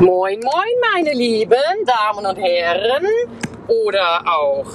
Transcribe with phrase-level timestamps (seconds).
[0.00, 1.54] Moin, moin, meine lieben
[1.86, 3.06] Damen und Herren
[3.68, 4.66] oder auch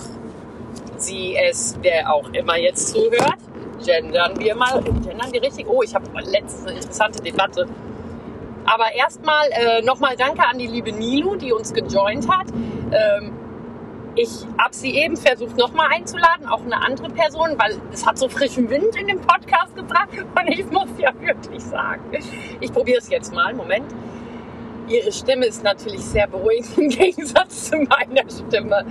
[0.98, 3.38] Sie, es, wer auch immer jetzt zuhört.
[3.86, 5.68] Gendern wir mal, gendern wir richtig?
[5.68, 7.68] Oh, ich habe letzte interessante Debatte.
[8.66, 12.48] Aber erstmal äh, nochmal Danke an die liebe Nilu, die uns gejoint hat.
[12.92, 13.34] Ähm,
[14.16, 18.30] ich habe sie eben versucht nochmal einzuladen, auch eine andere Person, weil es hat so
[18.30, 20.10] frischen Wind in den Podcast gebracht.
[20.40, 22.04] Und ich muss ja wirklich sagen,
[22.62, 23.54] ich probiere es jetzt mal.
[23.54, 23.86] Moment.
[24.90, 28.86] Ihre Stimme ist natürlich sehr beruhigend im Gegensatz zu meiner Stimme.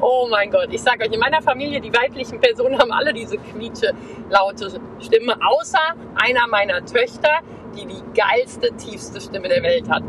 [0.00, 3.38] Oh mein Gott, ich sage euch, in meiner Familie, die weiblichen Personen haben alle diese
[3.38, 3.92] quietsche,
[4.30, 4.68] laute
[5.00, 7.38] Stimme, außer einer meiner Töchter,
[7.76, 10.02] die die geilste, tiefste Stimme der Welt hat.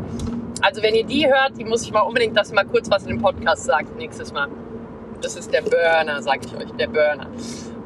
[0.62, 3.04] Also wenn ihr die hört, die muss ich mal unbedingt, dass sie mal kurz was
[3.04, 4.48] in dem Podcast sagt nächstes Mal.
[5.20, 7.28] Das ist der Burner, sage ich euch, der Burner.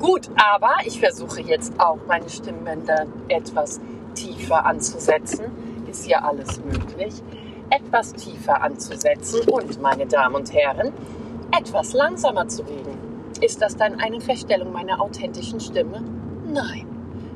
[0.01, 3.81] Gut, aber ich versuche jetzt auch meine Stimmbänder etwas
[4.15, 5.45] tiefer anzusetzen.
[5.89, 7.15] Ist ja alles möglich.
[7.71, 10.93] Etwas tiefer anzusetzen und, meine Damen und Herren,
[11.57, 12.99] etwas langsamer zu reden.
[13.41, 16.03] Ist das dann eine Verstellung meiner authentischen Stimme?
[16.47, 16.87] Nein,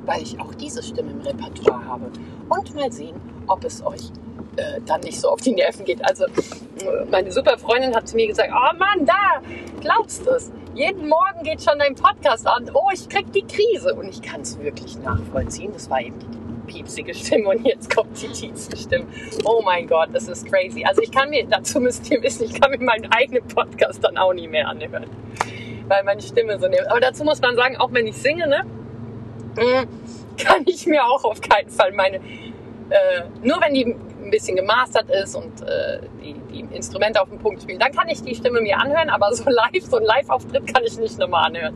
[0.05, 2.11] weil ich auch diese Stimme im Repertoire habe.
[2.49, 4.11] Und mal sehen, ob es euch
[4.57, 6.05] äh, dann nicht so auf die Nerven geht.
[6.05, 6.27] Also
[7.11, 9.41] meine super Freundin hat zu mir gesagt, oh Mann, da,
[9.81, 10.53] glaubst du es?
[10.75, 12.71] Jeden Morgen geht schon dein Podcast an.
[12.75, 13.95] Oh, ich krieg die Krise.
[13.95, 15.73] Und ich kann es wirklich nachvollziehen.
[15.73, 16.27] Das war eben die
[16.67, 19.07] piepsige Stimme und jetzt kommt die tiefste Stimme.
[19.45, 20.85] Oh mein Gott, das ist crazy.
[20.85, 24.17] Also ich kann mir, dazu müsst ihr wissen, ich kann mir meinen eigenen Podcast dann
[24.19, 25.07] auch nie mehr anhören.
[25.87, 26.89] Weil meine Stimme so nimmt.
[26.89, 28.65] Aber dazu muss man sagen, auch wenn ich singe, ne,
[29.57, 33.85] mm, kann ich mir auch auf keinen Fall meine, äh, nur wenn die
[34.25, 38.09] ein bisschen gemastert ist und äh, die, die Instrumente auf den Punkt spielen, dann kann
[38.09, 41.47] ich die Stimme mir anhören, aber so live, so ein Live-Auftritt kann ich nicht nochmal
[41.47, 41.75] anhören.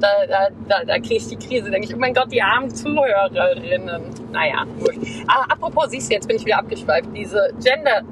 [0.00, 2.74] Da, da, da, da kriege ich die Krise, denke ich, oh mein Gott, die armen
[2.74, 4.02] Zuhörerinnen.
[4.32, 4.94] Naja, gut.
[5.26, 7.08] Ah, apropos, siehst du, jetzt bin ich wieder abgeschweift.
[7.14, 8.02] Diese Gender,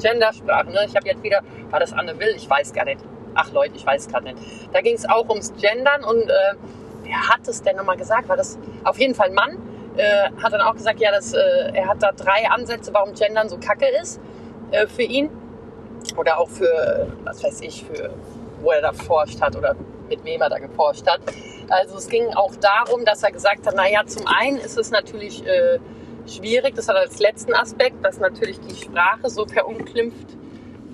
[0.00, 0.80] Gendersprache, ne?
[0.86, 2.34] ich habe jetzt wieder, war das Anne Will?
[2.36, 3.00] Ich weiß gar nicht.
[3.34, 4.38] Ach Leute, ich weiß gerade nicht.
[4.72, 6.54] Da ging es auch ums Gendern und äh,
[7.02, 8.28] wer hat es denn nochmal gesagt?
[8.28, 9.58] War das auf jeden Fall ein Mann?
[9.96, 13.48] äh, hat dann auch gesagt, ja, dass, äh, er hat da drei Ansätze, warum Gendern
[13.48, 14.20] so kacke ist
[14.70, 15.30] äh, für ihn.
[16.16, 18.10] Oder auch für, was weiß ich, für
[18.60, 19.74] wo er da forscht hat oder
[20.08, 21.20] mit wem er da geforscht hat.
[21.68, 25.44] Also es ging auch darum, dass er gesagt hat, naja, zum einen ist es natürlich
[25.46, 25.78] äh,
[26.26, 30.36] schwierig, das hat er als letzten Aspekt, dass natürlich die Sprache so verunglimpft,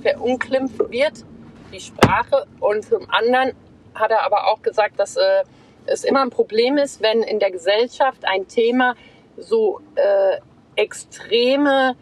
[0.02, 1.24] verunglimpft wird,
[1.72, 2.46] die Sprache.
[2.60, 3.52] Und zum anderen
[3.94, 5.42] hat er aber auch gesagt, dass äh,
[5.86, 8.94] es immer ein Problem ist, wenn in der Gesellschaft ein Thema
[9.36, 10.38] so äh,
[10.76, 11.96] extreme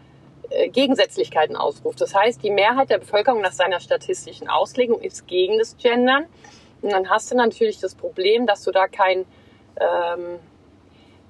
[0.49, 2.01] äh, Gegensätzlichkeiten ausruft.
[2.01, 6.25] Das heißt, die Mehrheit der Bevölkerung nach seiner statistischen Auslegung ist gegen das Gendern.
[6.81, 9.25] Und dann hast du natürlich das Problem, dass du da kein,
[9.79, 10.39] ähm,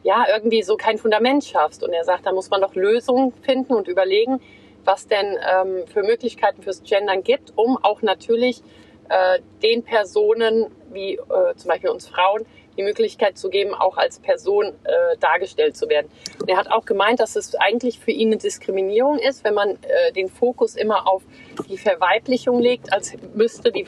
[0.03, 1.83] ja, irgendwie so kein Fundament schaffst.
[1.83, 4.41] Und er sagt, da muss man doch Lösungen finden und überlegen,
[4.83, 8.63] was denn ähm, für Möglichkeiten fürs Gendern gibt, um auch natürlich
[9.09, 12.45] äh, den Personen, wie äh, zum Beispiel uns Frauen,
[12.77, 16.09] die Möglichkeit zu geben, auch als Person äh, dargestellt zu werden.
[16.39, 19.71] Und er hat auch gemeint, dass es eigentlich für ihn eine Diskriminierung ist, wenn man
[19.71, 21.23] äh, den Fokus immer auf
[21.69, 23.85] die Verweiblichung legt, als müsste die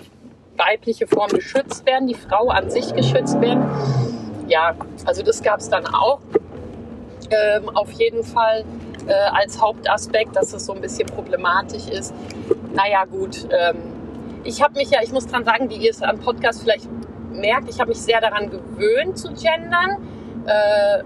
[0.66, 3.64] weibliche Form geschützt werden, die Frau an sich geschützt werden.
[4.48, 4.76] Ja,
[5.06, 6.20] also das gab es dann auch
[7.30, 8.64] ähm, auf jeden Fall
[9.08, 12.14] äh, als Hauptaspekt, dass es so ein bisschen problematisch ist.
[12.74, 13.48] Naja, gut.
[13.52, 13.78] Ähm,
[14.44, 16.88] ich habe mich ja, ich muss dran sagen, wie ihr es am Podcast vielleicht
[17.32, 19.98] merkt, ich habe mich sehr daran gewöhnt zu gendern.
[20.46, 21.04] Äh,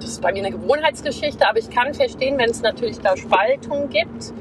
[0.00, 3.88] das ist bei mir eine Gewohnheitsgeschichte, aber ich kann verstehen, wenn es natürlich da Spaltung
[3.88, 4.32] gibt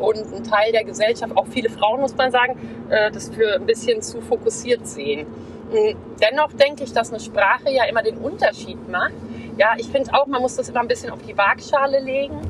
[0.00, 2.58] und ein Teil der Gesellschaft, auch viele Frauen muss man sagen,
[2.90, 5.26] äh, das für ein bisschen zu fokussiert sehen.
[5.70, 9.14] Hm, dennoch denke ich, dass eine Sprache ja immer den Unterschied macht.
[9.56, 12.40] Ja, ich finde auch, man muss das immer ein bisschen auf die Waagschale legen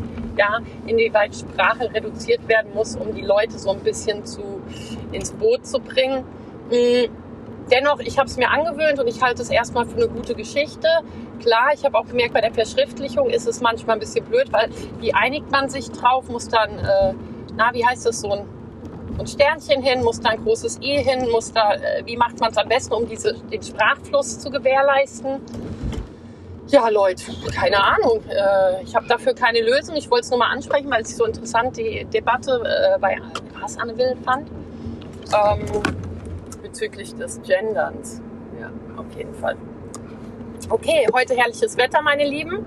[0.40, 4.62] ja, inwieweit Sprache reduziert werden muss, um die Leute so ein bisschen zu,
[5.12, 6.24] ins Boot zu bringen.
[6.70, 7.10] Mm,
[7.70, 10.88] dennoch, ich habe es mir angewöhnt und ich halte es erstmal für eine gute Geschichte.
[11.40, 14.70] Klar, ich habe auch gemerkt, bei der Verschriftlichung ist es manchmal ein bisschen blöd, weil
[15.00, 17.14] wie einigt man sich drauf, muss dann, äh,
[17.56, 18.46] na, wie heißt das, so ein,
[19.18, 22.50] ein Sternchen hin, muss da ein großes E hin, muss da, äh, wie macht man
[22.50, 25.40] es am besten, um diese, den Sprachfluss zu gewährleisten?
[26.68, 28.22] Ja, Leute, keine Ahnung.
[28.28, 29.96] Äh, ich habe dafür keine Lösung.
[29.96, 33.18] Ich wollte es nur mal ansprechen, weil ich so interessant die Debatte äh, bei
[33.60, 34.48] was Anne Will fand.
[35.32, 35.82] Ähm,
[36.62, 38.20] bezüglich des Genderns.
[38.60, 39.56] Ja, auf jeden Fall.
[40.68, 42.64] Okay, heute herrliches Wetter, meine Lieben.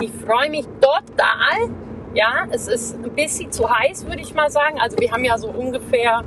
[0.00, 1.74] Ich freue mich total.
[2.12, 4.80] Ja, es ist ein bisschen zu heiß, würde ich mal sagen.
[4.80, 6.24] Also wir haben ja so ungefähr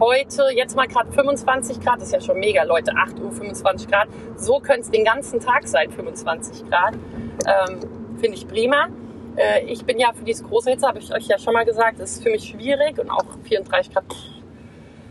[0.00, 3.88] heute, jetzt mal gerade 25 Grad, das ist ja schon mega, Leute, 8 Uhr 25
[3.88, 4.08] Grad.
[4.36, 6.94] So könnte es den ganzen Tag sein, 25 Grad.
[6.94, 7.80] Ähm,
[8.18, 8.88] Finde ich prima.
[9.36, 12.00] Äh, ich bin ja für dieses große Hitze, habe ich euch ja schon mal gesagt,
[12.00, 14.04] ist für mich schwierig und auch 34 Grad.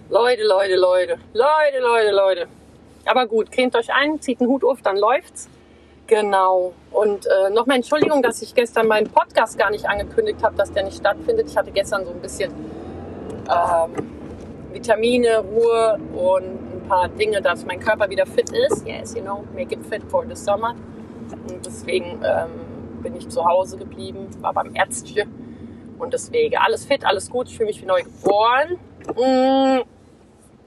[0.10, 2.48] Leute, Leute, Leute, Leute, Leute, Leute.
[3.06, 5.48] Aber gut, cremt euch ein, zieht einen Hut auf, dann läuft's.
[6.12, 6.74] Genau.
[6.92, 10.84] Und äh, nochmal Entschuldigung, dass ich gestern meinen Podcast gar nicht angekündigt habe, dass der
[10.84, 11.48] nicht stattfindet.
[11.48, 12.52] Ich hatte gestern so ein bisschen
[13.50, 18.86] ähm, Vitamine, Ruhe und ein paar Dinge, dass mein Körper wieder fit ist.
[18.86, 20.76] Yes, you know, make it fit for the summer.
[21.48, 25.96] Und deswegen ähm, bin ich zu Hause geblieben, war beim Ärztchen.
[25.98, 27.48] Und deswegen alles fit, alles gut.
[27.48, 28.78] Ich fühle mich wie neu geboren.
[29.16, 29.84] Mm,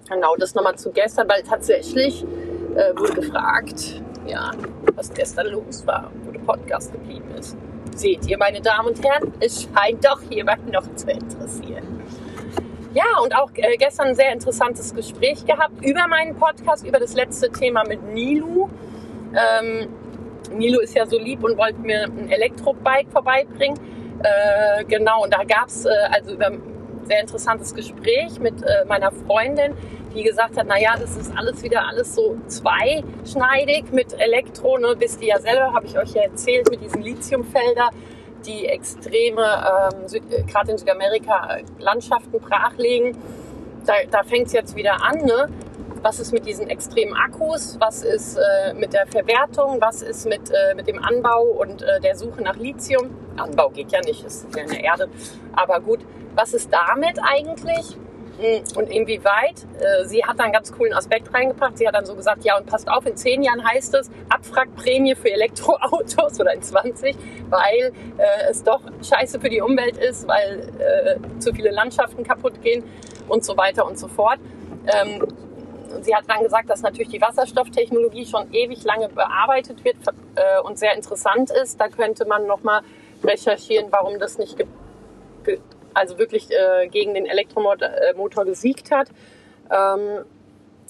[0.08, 2.24] genau, das nochmal zu gestern, weil tatsächlich
[2.76, 4.52] äh, wurde gefragt, ja,
[4.94, 7.56] was gestern los war, wo der Podcast geblieben ist.
[7.94, 12.02] Seht ihr, meine Damen und Herren, es scheint doch jemand noch zu interessieren.
[12.94, 17.14] Ja, und auch äh, gestern ein sehr interessantes Gespräch gehabt über meinen Podcast, über das
[17.14, 18.68] letzte Thema mit Nilu.
[19.34, 19.88] Ähm,
[20.52, 23.78] Nilu ist ja so lieb und wollte mir ein Elektrobike vorbeibringen.
[24.22, 26.62] Äh, genau, und da gab es äh, also ein
[27.04, 29.74] sehr interessantes Gespräch mit äh, meiner Freundin,
[30.14, 34.94] die gesagt hat, naja, das ist alles wieder alles so zweischneidig mit Elektro, ne?
[34.98, 37.90] wisst ihr ja selber, habe ich euch ja erzählt, mit diesen Lithiumfelder,
[38.46, 43.16] die extreme, ähm, äh, gerade in Südamerika, äh, Landschaften brachlegen.
[43.86, 45.48] Da, da fängt es jetzt wieder an, ne?
[46.04, 50.50] was ist mit diesen extremen Akkus, was ist äh, mit der Verwertung, was ist mit,
[50.50, 53.10] äh, mit dem Anbau und äh, der Suche nach Lithium.
[53.38, 55.08] Anbau geht ja nicht, ist ja in der Erde.
[55.54, 56.00] Aber gut,
[56.34, 57.96] was ist damit eigentlich?
[58.38, 59.64] Hm, und inwieweit?
[59.78, 61.78] Äh, sie hat da einen ganz coolen Aspekt reingebracht.
[61.78, 65.14] Sie hat dann so gesagt, ja und passt auf, in zehn Jahren heißt es Abwrackprämie
[65.14, 67.16] für Elektroautos oder in 20,
[67.50, 72.60] weil äh, es doch scheiße für die Umwelt ist, weil äh, zu viele Landschaften kaputt
[72.62, 72.82] gehen
[73.28, 74.40] und so weiter und so fort.
[74.92, 75.26] Ähm,
[76.02, 79.96] sie hat dann gesagt, dass natürlich die Wasserstofftechnologie schon ewig lange bearbeitet wird
[80.34, 81.80] äh, und sehr interessant ist.
[81.80, 82.82] Da könnte man nochmal
[83.22, 84.58] recherchieren, warum das nicht
[85.94, 89.08] also wirklich äh, gegen den Elektromotor gesiegt hat.
[89.70, 90.24] Ähm,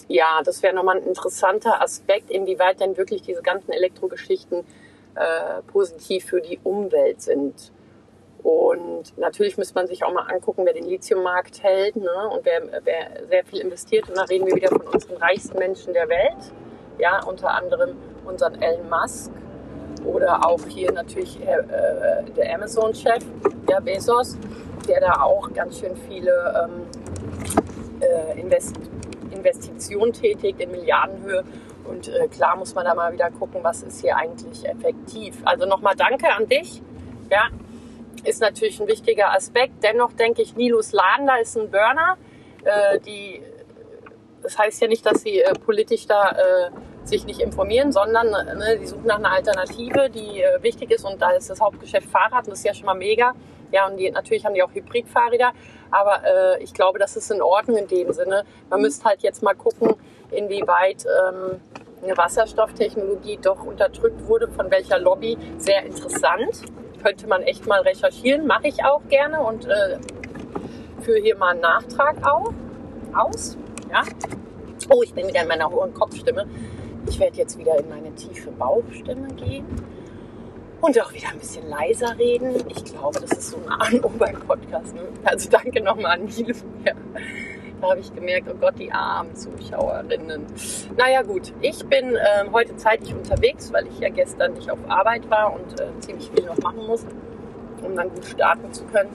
[0.09, 4.65] ja, das wäre nochmal ein interessanter Aspekt, inwieweit denn wirklich diese ganzen Elektrogeschichten
[5.15, 7.73] äh, positiv für die Umwelt sind.
[8.43, 12.29] Und natürlich müsste man sich auch mal angucken, wer den Lithiummarkt hält ne?
[12.31, 14.09] und wer, wer sehr viel investiert.
[14.09, 16.53] Und da reden wir wieder von unseren reichsten Menschen der Welt.
[16.99, 17.97] Ja, unter anderem
[18.27, 19.31] unseren Elon Musk
[20.05, 23.25] oder auch hier natürlich äh, äh der Amazon-Chef,
[23.69, 24.37] der Bezos
[24.87, 26.87] der da auch ganz schön viele ähm,
[28.01, 28.77] äh, Invest
[29.31, 31.45] Investitionen tätigt in Milliardenhöhe.
[31.85, 35.37] Und äh, klar muss man da mal wieder gucken, was ist hier eigentlich effektiv.
[35.45, 36.81] Also nochmal danke an dich.
[37.31, 37.49] Ja,
[38.25, 39.83] ist natürlich ein wichtiger Aspekt.
[39.83, 42.17] Dennoch denke ich, Nilus da ist ein Burner.
[42.65, 43.43] Äh, die,
[44.43, 46.71] das heißt ja nicht, dass sie äh, politisch da äh,
[47.07, 51.05] sich nicht informieren, sondern ne, die suchen nach einer Alternative, die äh, wichtig ist.
[51.05, 53.35] Und da ist das Hauptgeschäft Fahrrad und das ist ja schon mal mega.
[53.73, 55.53] Ja, und die, natürlich haben die auch Hybridfahrräder,
[55.91, 58.45] aber äh, ich glaube, das ist in Ordnung in dem Sinne.
[58.71, 59.95] Man müsste halt jetzt mal gucken,
[60.31, 61.61] inwieweit ähm,
[62.03, 65.39] eine Wasserstofftechnologie doch unterdrückt wurde, von welcher Lobby.
[65.59, 66.63] Sehr interessant.
[67.03, 69.99] Könnte man echt mal recherchieren, mache ich auch gerne und äh,
[71.03, 72.53] führe hier mal einen Nachtrag auf,
[73.15, 73.57] aus.
[73.91, 74.03] Ja.
[74.91, 76.47] Oh, ich bin wieder in meiner hohen Kopfstimme.
[77.07, 79.67] Ich werde jetzt wieder in meine tiefe Bauchstimme gehen
[80.85, 82.57] und auch wieder ein bisschen leiser reden.
[82.69, 84.95] Ich glaube, das ist so ein Arm-Ober-Podcast.
[84.95, 85.03] Ne?
[85.25, 86.29] Also danke nochmal an.
[86.85, 86.93] Ja.
[87.81, 90.45] Da habe ich gemerkt, oh Gott, die armen Zuschauerinnen.
[90.97, 95.29] Naja gut, ich bin äh, heute zeitlich unterwegs, weil ich ja gestern nicht auf Arbeit
[95.31, 97.05] war und äh, ziemlich viel noch machen muss,
[97.83, 99.11] um dann gut starten zu können.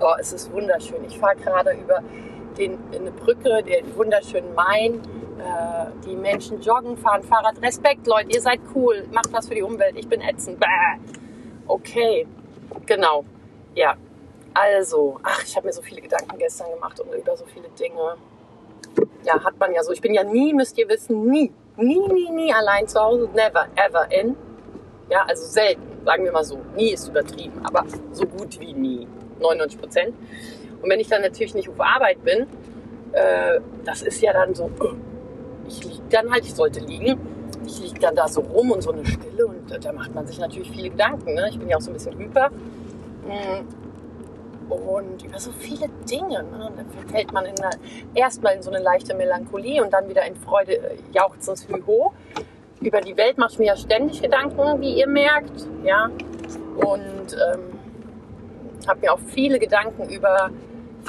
[0.00, 1.04] Oh, es ist wunderschön.
[1.06, 2.02] Ich fahre gerade über
[2.58, 5.00] den, eine Brücke, den wunderschönen Main
[5.40, 7.60] äh, die Menschen joggen, fahren Fahrrad.
[7.62, 9.96] Respekt, Leute, ihr seid cool, macht was für die Umwelt.
[9.96, 10.60] Ich bin ätzend.
[10.60, 10.66] Bäh.
[11.66, 12.26] Okay,
[12.86, 13.24] genau.
[13.74, 13.96] Ja,
[14.54, 18.16] also, ach, ich habe mir so viele Gedanken gestern gemacht und über so viele Dinge.
[19.24, 19.92] Ja, hat man ja so.
[19.92, 23.28] Ich bin ja nie, müsst ihr wissen, nie, nie, nie, nie allein zu Hause.
[23.34, 24.36] Never, ever in.
[25.08, 26.58] Ja, also selten, sagen wir mal so.
[26.76, 29.06] Nie ist übertrieben, aber so gut wie nie.
[29.40, 30.14] 99 Prozent.
[30.82, 32.46] Und wenn ich dann natürlich nicht auf Arbeit bin,
[33.12, 34.70] äh, das ist ja dann so,
[35.70, 37.18] ich liege dann halt, ich sollte liegen,
[37.64, 40.26] ich liege dann da so rum und so eine Stille und äh, da macht man
[40.26, 41.34] sich natürlich viele Gedanken.
[41.34, 41.48] Ne?
[41.50, 42.50] Ich bin ja auch so ein bisschen hyper.
[42.50, 44.72] Mm.
[44.72, 46.44] Und über so viele Dinge.
[46.44, 46.70] Ne?
[46.76, 47.44] Dann verfällt man
[48.14, 52.12] erstmal in so eine leichte Melancholie und dann wieder in Freude äh, jauchzens Hüho.
[52.80, 55.66] Über die Welt mache ich mir ja ständig Gedanken, wie ihr merkt.
[55.84, 56.08] Ja?
[56.76, 57.78] Und ähm,
[58.86, 60.50] habe mir auch viele Gedanken über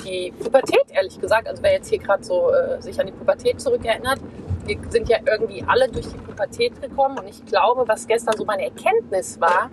[0.03, 1.47] die Pubertät, ehrlich gesagt.
[1.47, 4.19] Also wer jetzt hier gerade so äh, sich an die Pubertät zurückerinnert,
[4.65, 8.45] wir sind ja irgendwie alle durch die Pubertät gekommen und ich glaube, was gestern so
[8.45, 9.69] meine Erkenntnis war,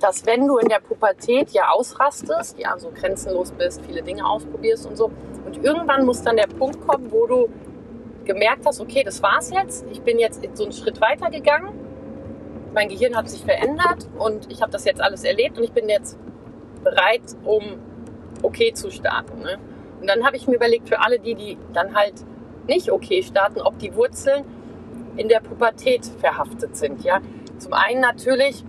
[0.00, 4.86] dass wenn du in der Pubertät ja ausrastest, ja, so grenzenlos bist, viele Dinge ausprobierst
[4.86, 5.10] und so,
[5.46, 7.48] und irgendwann muss dann der Punkt kommen, wo du
[8.24, 11.72] gemerkt hast, okay, das war's jetzt, ich bin jetzt so einen Schritt weiter gegangen,
[12.74, 15.88] mein Gehirn hat sich verändert und ich habe das jetzt alles erlebt und ich bin
[15.88, 16.18] jetzt
[16.82, 17.62] bereit, um
[18.42, 19.40] okay zu starten.
[19.40, 19.58] Ne?
[20.00, 22.14] Und dann habe ich mir überlegt, für alle die, die dann halt
[22.66, 24.44] nicht okay starten, ob die Wurzeln
[25.16, 27.04] in der Pubertät verhaftet sind.
[27.04, 27.20] Ja,
[27.58, 28.64] zum einen natürlich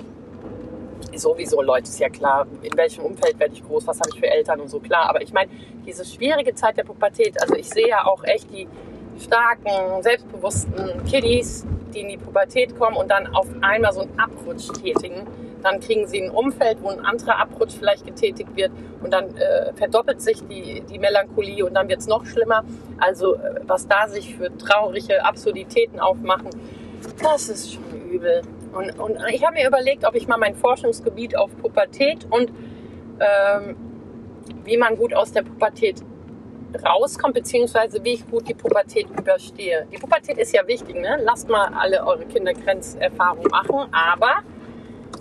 [1.15, 4.27] sowieso, Leute, ist ja klar, in welchem Umfeld werde ich groß, was habe ich für
[4.27, 5.09] Eltern und so, klar.
[5.09, 5.49] Aber ich meine,
[5.85, 8.67] diese schwierige Zeit der Pubertät, also ich sehe ja auch echt die
[9.19, 14.71] starken, selbstbewussten Kiddies, die in die Pubertät kommen und dann auf einmal so einen Abrutsch
[14.73, 15.25] tätigen.
[15.65, 19.73] Dann kriegen sie ein Umfeld, wo ein anderer Abrutsch vielleicht getätigt wird und dann äh,
[19.73, 22.63] verdoppelt sich die, die Melancholie und dann wird es noch schlimmer.
[22.99, 26.51] Also äh, was da sich für traurige Absurditäten aufmachen,
[27.19, 28.43] das ist schon übel.
[28.73, 32.51] Und, und ich habe mir überlegt, ob ich mal mein Forschungsgebiet auf Pubertät und
[33.19, 33.75] ähm,
[34.65, 36.03] wie man gut aus der Pubertät
[36.83, 39.87] rauskommt, beziehungsweise wie ich gut die Pubertät überstehe.
[39.91, 41.17] Die Pubertät ist ja wichtig, ne?
[41.23, 44.43] Lasst mal alle eure Kinder Grenzerfahrung machen, aber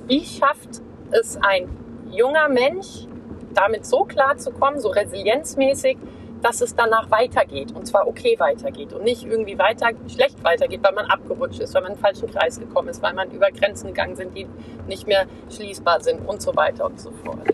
[0.06, 1.68] wie schafft es ein
[2.10, 3.06] junger Mensch,
[3.54, 5.96] damit so klar zu kommen, so resilienzmäßig,
[6.42, 10.92] dass es danach weitergeht und zwar okay weitergeht und nicht irgendwie weiter schlecht weitergeht, weil
[10.92, 13.88] man abgerutscht ist, weil man in den falschen Kreis gekommen ist, weil man über Grenzen
[13.88, 14.46] gegangen sind, die
[14.86, 17.48] nicht mehr schließbar sind und so weiter und so fort.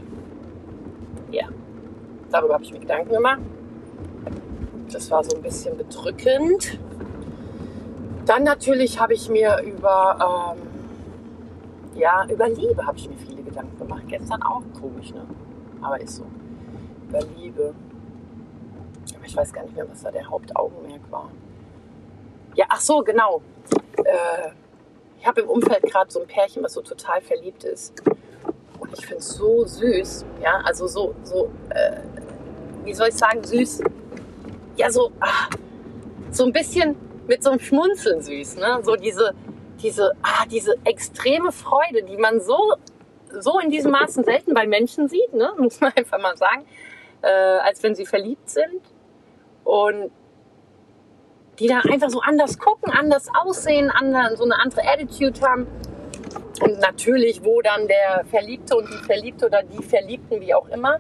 [1.30, 1.45] Ja,
[2.33, 3.40] darüber habe ich mir Gedanken gemacht.
[4.92, 6.80] Das war so ein bisschen bedrückend.
[8.26, 10.70] Dann natürlich habe ich mir über ähm,
[12.00, 14.02] ja über Liebe habe ich mir viele Gedanken gemacht.
[14.09, 15.26] Gestern auch komisch, ne?
[15.80, 16.25] Aber ist so.
[17.09, 17.75] Über Liebe
[19.16, 21.30] aber ich weiß gar nicht mehr, was da der Hauptaugenmerk war.
[22.54, 23.42] Ja, ach so, genau.
[23.99, 24.50] Äh,
[25.19, 28.02] ich habe im Umfeld gerade so ein Pärchen, was so total verliebt ist.
[28.78, 30.25] Und ich finde es so süß.
[30.42, 32.00] Ja, also so, so, äh,
[32.85, 33.83] wie soll ich sagen, süß.
[34.76, 35.49] Ja, so, ah,
[36.30, 38.57] so ein bisschen mit so einem Schmunzeln süß.
[38.57, 38.80] Ne?
[38.83, 39.35] So diese,
[39.83, 42.75] diese, ah, diese extreme Freude, die man so,
[43.39, 45.53] so in diesem Maßen selten bei Menschen sieht, ne?
[45.59, 46.67] muss man einfach mal sagen,
[47.23, 48.83] äh, als wenn sie verliebt sind
[49.65, 50.11] und
[51.59, 55.67] die da einfach so anders gucken, anders aussehen, anders, so eine andere Attitude haben.
[56.63, 60.99] Und natürlich, wo dann der Verliebte und die Verliebte oder die Verliebten, wie auch immer,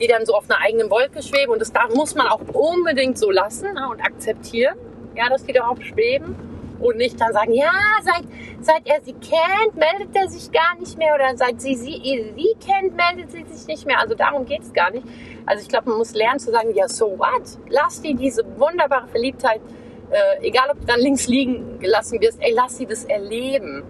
[0.00, 1.52] die dann so auf einer eigenen Wolke schweben.
[1.52, 4.76] Und das darf, muss man auch unbedingt so lassen ne, und akzeptieren,
[5.16, 6.36] ja, dass die darauf schweben
[6.80, 7.72] und nicht dann sagen, ja,
[8.02, 8.24] seit,
[8.60, 12.56] seit er sie kennt, meldet er sich gar nicht mehr oder seit sie sie, sie
[12.60, 13.98] kennt, meldet sie sich nicht mehr.
[14.00, 15.06] Also darum geht es gar nicht.
[15.46, 17.42] Also ich glaube, man muss lernen zu sagen, ja, so what?
[17.68, 19.60] Lass die diese wunderbare Verliebtheit,
[20.10, 23.82] äh, egal ob du dann links liegen gelassen wirst, ey, lass sie das erleben.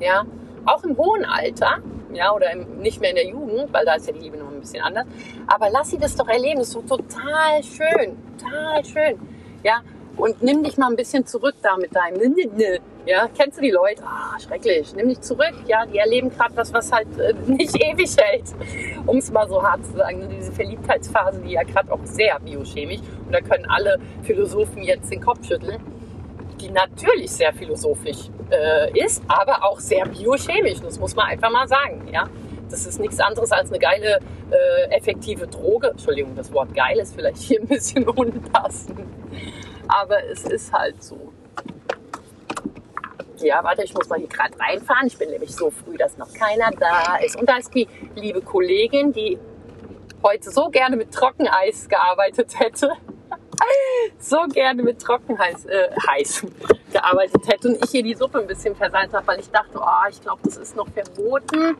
[0.00, 0.24] Ja,
[0.66, 1.78] auch im hohen Alter,
[2.12, 4.50] ja, oder im, nicht mehr in der Jugend, weil da ist ja die Liebe noch
[4.50, 5.06] ein bisschen anders.
[5.46, 9.18] Aber lass sie das doch erleben, das ist so total schön, total schön.
[9.62, 9.80] Ja,
[10.16, 12.20] und nimm dich mal ein bisschen zurück da mit deinem
[13.06, 14.02] ja, kennst du die Leute?
[14.04, 14.92] Ah, schrecklich.
[14.96, 15.54] Nimm dich zurück.
[15.68, 18.46] Ja, die erleben gerade was, was halt äh, nicht ewig hält.
[19.06, 20.28] Um es mal so hart zu sagen.
[20.28, 25.20] Diese Verliebtheitsphase, die ja gerade auch sehr biochemisch, und da können alle Philosophen jetzt den
[25.20, 25.80] Kopf schütteln,
[26.60, 30.80] die natürlich sehr philosophisch äh, ist, aber auch sehr biochemisch.
[30.80, 32.08] Das muss man einfach mal sagen.
[32.12, 32.28] Ja,
[32.68, 34.18] das ist nichts anderes als eine geile,
[34.50, 35.90] äh, effektive Droge.
[35.90, 38.98] Entschuldigung, das Wort geil ist vielleicht hier ein bisschen unpassend.
[39.88, 41.32] Aber es ist halt so.
[43.38, 45.06] Ja, warte, ich muss mal hier gerade reinfahren.
[45.06, 47.36] Ich bin nämlich so früh, dass noch keiner da ist.
[47.36, 49.38] Und da ist die liebe Kollegin, die
[50.22, 52.92] heute so gerne mit Trockeneis gearbeitet hätte.
[54.18, 56.46] so gerne mit Trockenheiß äh, heiß
[56.92, 60.08] gearbeitet hätte und ich hier die Suppe ein bisschen versalzt habe, weil ich dachte, oh,
[60.08, 61.76] ich glaube, das ist noch verboten,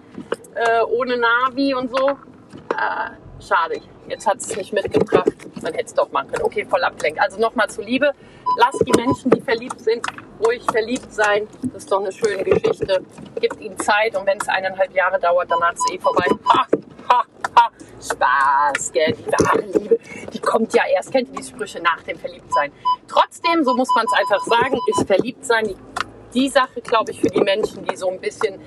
[0.54, 2.10] äh, ohne Navi und so.
[2.10, 5.32] Äh, schade, jetzt hat es nicht mitgebracht.
[5.62, 6.44] Man hätte es doch machen können.
[6.44, 7.20] Okay, voll abgelenkt.
[7.20, 8.12] Also nochmal zur Liebe.
[8.58, 10.06] Lass die Menschen, die verliebt sind,
[10.44, 11.46] ruhig verliebt sein.
[11.62, 13.02] Das ist doch eine schöne Geschichte.
[13.40, 16.24] Gibt ihnen Zeit und wenn es eineinhalb Jahre dauert, danach ist es eh vorbei.
[16.48, 16.66] Ha,
[17.08, 17.24] ha,
[17.56, 17.70] ha.
[18.00, 19.14] Spaß, gell?
[19.14, 19.98] Die wahre Liebe,
[20.32, 22.72] die kommt ja erst, kennt ihr die Sprüche nach dem Verliebtsein.
[23.08, 25.76] Trotzdem, so muss man es einfach sagen, ist Verliebtsein die,
[26.36, 28.60] die Sache, glaube ich, für die Menschen, die so ein bisschen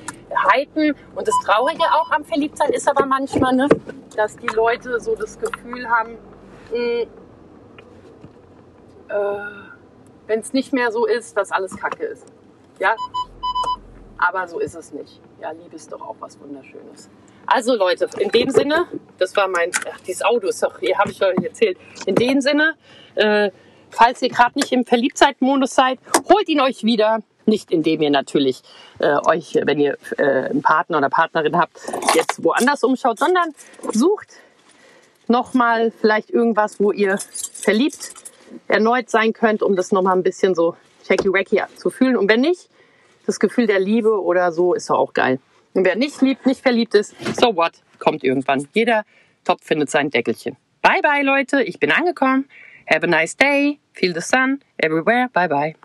[0.51, 0.95] hypen.
[1.15, 3.69] Und das Traurige auch am Verliebtsein ist aber manchmal, ne,
[4.15, 6.17] dass die Leute so das Gefühl haben,
[6.71, 7.07] hm,
[9.07, 9.15] äh,
[10.27, 12.25] wenn es nicht mehr so ist, dass alles Kacke ist.
[12.79, 12.95] Ja,
[14.17, 15.21] aber so ist es nicht.
[15.39, 17.09] Ja, Liebe ist doch auch was Wunderschönes.
[17.45, 18.85] Also Leute, in dem Sinne,
[19.17, 21.77] das war mein, ach, dieses Auto ist doch, hier habe ich euch erzählt.
[22.05, 22.75] In dem Sinne,
[23.15, 23.49] äh,
[23.89, 25.99] falls ihr gerade nicht im Verliebtzeitmodus seid,
[26.31, 28.61] holt ihn euch wieder Nicht indem ihr natürlich
[28.99, 31.79] äh, euch, wenn ihr äh, einen Partner oder Partnerin habt,
[32.15, 33.53] jetzt woanders umschaut, sondern
[33.91, 34.27] sucht
[35.27, 37.17] nochmal vielleicht irgendwas, wo ihr
[37.53, 38.13] verliebt
[38.67, 40.75] erneut sein könnt, um das nochmal ein bisschen so
[41.07, 42.17] shaky-wacky zu fühlen.
[42.17, 42.69] Und wenn nicht,
[43.25, 45.39] das Gefühl der Liebe oder so ist doch auch geil.
[45.73, 48.67] Und wer nicht liebt, nicht verliebt ist, so what, kommt irgendwann.
[48.73, 49.05] Jeder
[49.43, 50.57] Topf findet sein Deckelchen.
[50.81, 51.61] Bye bye, Leute.
[51.63, 52.49] Ich bin angekommen.
[52.87, 53.79] Have a nice day.
[53.93, 55.29] Feel the sun everywhere.
[55.33, 55.79] Bye bye.